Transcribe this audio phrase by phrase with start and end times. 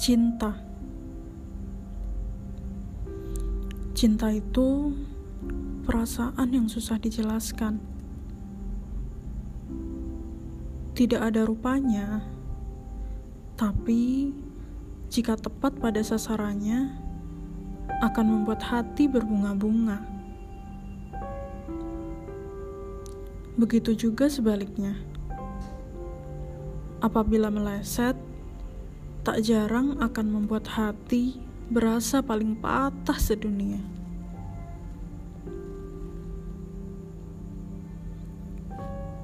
[0.00, 0.56] cinta.
[3.92, 4.96] Cinta itu
[5.84, 7.76] perasaan yang susah dijelaskan.
[10.96, 12.24] Tidak ada rupanya,
[13.60, 14.32] tapi
[15.12, 16.96] jika tepat pada sasarannya,
[18.00, 20.00] akan membuat hati berbunga-bunga.
[23.60, 24.96] Begitu juga sebaliknya.
[27.04, 28.29] Apabila meleset,
[29.20, 31.36] tak jarang akan membuat hati
[31.68, 33.80] berasa paling patah sedunia.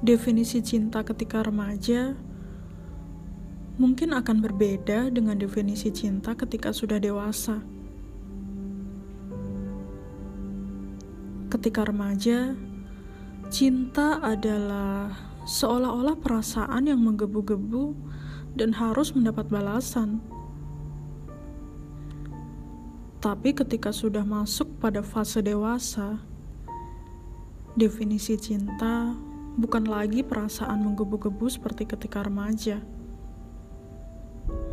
[0.05, 2.13] Definisi cinta ketika remaja
[3.81, 7.61] mungkin akan berbeda dengan definisi cinta ketika sudah dewasa.
[11.49, 12.53] Ketika remaja,
[13.49, 15.11] cinta adalah
[15.47, 17.95] seolah-olah perasaan yang menggebu-gebu
[18.57, 20.19] dan harus mendapat balasan.
[23.21, 26.21] Tapi ketika sudah masuk pada fase dewasa,
[27.77, 29.13] definisi cinta
[29.57, 32.81] bukan lagi perasaan menggebu-gebu seperti ketika remaja,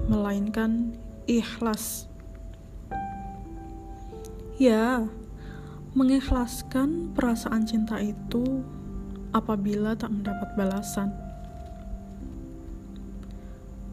[0.08, 0.96] melainkan
[1.28, 2.08] ikhlas.
[4.60, 5.08] Ya,
[5.96, 8.62] mengikhlaskan perasaan cinta itu
[9.34, 11.10] apabila tak mendapat balasan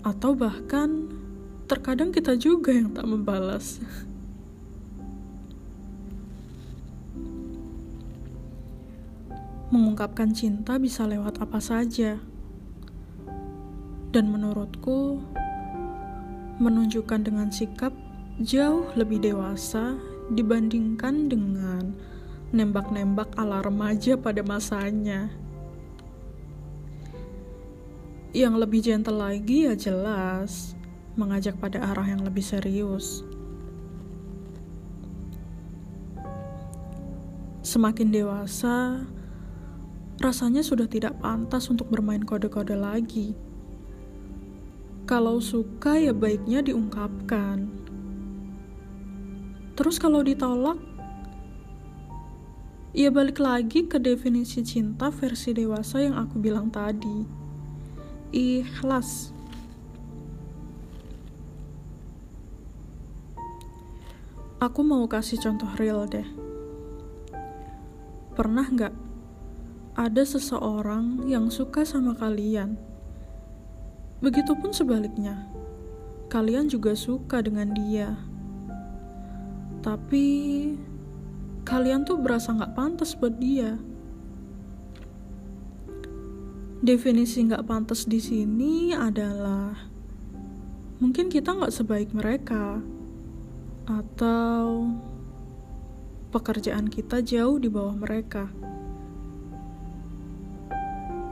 [0.02, 1.10] atau bahkan
[1.70, 3.80] terkadang kita juga yang tak membalas.
[9.72, 12.20] Mengungkapkan cinta bisa lewat apa saja,
[14.12, 15.24] dan menurutku,
[16.60, 17.96] menunjukkan dengan sikap
[18.44, 19.96] jauh lebih dewasa
[20.36, 21.96] dibandingkan dengan
[22.52, 25.32] nembak-nembak ala remaja pada masanya.
[28.32, 30.72] Yang lebih gentle lagi ya jelas,
[31.20, 33.28] mengajak pada arah yang lebih serius.
[37.60, 39.04] Semakin dewasa,
[40.24, 43.36] rasanya sudah tidak pantas untuk bermain kode-kode lagi.
[45.04, 47.68] Kalau suka ya baiknya diungkapkan.
[49.76, 50.80] Terus kalau ditolak,
[52.96, 57.42] ya balik lagi ke definisi cinta versi dewasa yang aku bilang tadi
[58.32, 59.36] ikhlas.
[64.64, 66.24] Aku mau kasih contoh real deh.
[68.32, 68.96] Pernah nggak
[70.00, 72.80] ada seseorang yang suka sama kalian?
[74.24, 75.52] Begitupun sebaliknya,
[76.32, 78.16] kalian juga suka dengan dia.
[79.82, 80.28] Tapi
[81.68, 83.76] kalian tuh berasa nggak pantas buat dia
[86.82, 89.78] definisi nggak pantas di sini adalah
[90.98, 92.82] mungkin kita nggak sebaik mereka
[93.86, 94.90] atau
[96.34, 98.50] pekerjaan kita jauh di bawah mereka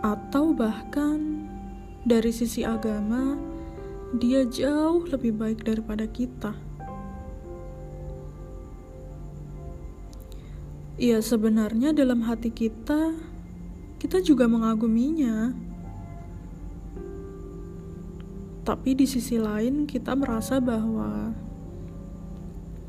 [0.05, 1.49] atau bahkan
[2.05, 3.33] dari sisi agama
[4.21, 6.53] dia jauh lebih baik daripada kita.
[10.99, 13.15] Ya sebenarnya dalam hati kita
[13.99, 15.51] kita juga mengaguminya.
[18.63, 21.35] Tapi di sisi lain kita merasa bahwa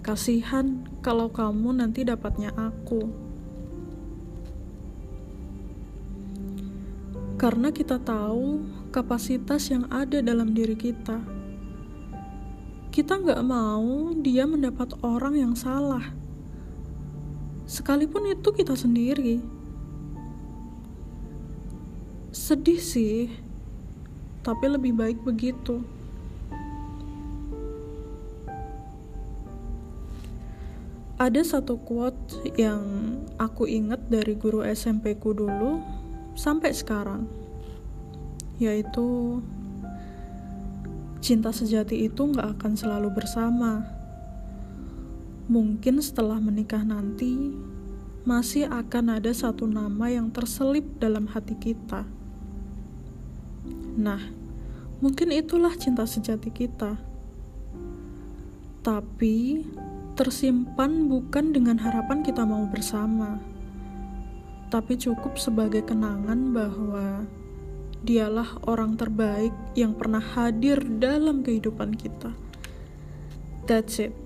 [0.07, 3.11] kasihan kalau kamu nanti dapatnya aku.
[7.41, 8.63] Karena kita tahu
[8.95, 11.19] kapasitas yang ada dalam diri kita.
[12.95, 16.05] Kita nggak mau dia mendapat orang yang salah.
[17.65, 19.60] Sekalipun itu kita sendiri
[22.31, 23.27] sedih sih
[24.41, 25.83] tapi lebih baik begitu.
[31.21, 32.81] Ada satu quote yang
[33.37, 35.83] aku ingat dari guru SMP ku dulu
[36.33, 37.29] sampai sekarang
[38.57, 39.41] yaitu
[41.21, 43.85] cinta sejati itu nggak akan selalu bersama.
[45.51, 47.53] Mungkin setelah menikah nanti
[48.25, 52.20] masih akan ada satu nama yang terselip dalam hati kita
[54.01, 54.25] Nah,
[55.05, 56.97] mungkin itulah cinta sejati kita.
[58.81, 59.61] Tapi
[60.17, 63.37] tersimpan bukan dengan harapan kita mau bersama,
[64.73, 67.29] tapi cukup sebagai kenangan bahwa
[68.01, 72.33] dialah orang terbaik yang pernah hadir dalam kehidupan kita.
[73.69, 74.17] That's it.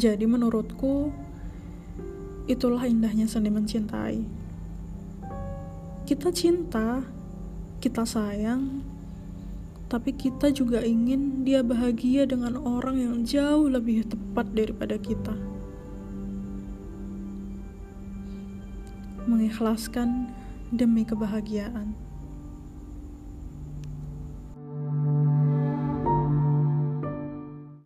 [0.00, 1.12] Jadi menurutku
[2.48, 4.45] itulah indahnya seni mencintai
[6.06, 7.02] kita cinta,
[7.82, 8.78] kita sayang,
[9.90, 15.34] tapi kita juga ingin dia bahagia dengan orang yang jauh lebih tepat daripada kita.
[19.26, 20.30] Mengikhlaskan
[20.70, 22.05] demi kebahagiaan.